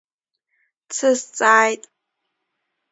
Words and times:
Дсызҵааит. 0.87 1.83